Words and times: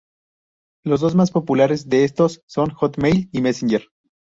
Los 0.83 0.99
dos 1.01 1.13
más 1.13 1.29
populares 1.29 1.87
de 1.87 2.05
estos 2.05 2.41
son 2.47 2.71
Hotmail 2.71 3.29
y 3.31 3.41
Messenger. 3.43 3.83